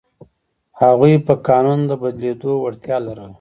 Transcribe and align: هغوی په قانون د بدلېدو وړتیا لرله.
هغوی 0.81 1.13
په 1.25 1.33
قانون 1.47 1.79
د 1.89 1.91
بدلېدو 2.01 2.51
وړتیا 2.63 2.97
لرله. 3.05 3.27